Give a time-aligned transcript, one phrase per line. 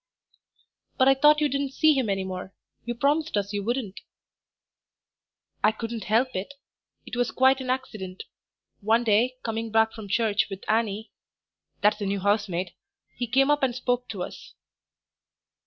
[0.97, 2.55] "But I thought you didn't see him any more;
[2.85, 3.99] you promised us you wouldn't."
[5.63, 6.55] "I couldn't help it....
[7.05, 8.23] It was quite an accident.
[8.79, 11.11] One day, coming back from church with Annie
[11.81, 12.71] that's the new housemaid
[13.15, 14.55] he came up and spoke to us."